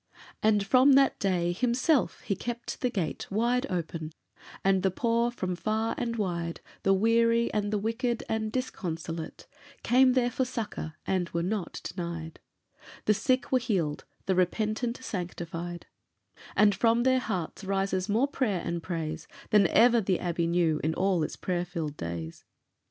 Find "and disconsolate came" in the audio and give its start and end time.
8.27-10.13